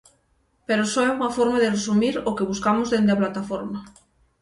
Pero 0.67 0.83
só 0.93 1.01
é 1.09 1.11
unha 1.17 1.33
forma 1.37 1.57
de 1.61 1.71
resumir 1.75 2.15
o 2.29 2.35
que 2.37 2.49
buscamos 2.51 2.87
dende 2.93 3.11
a 3.13 3.19
Plataforma. 3.21 3.79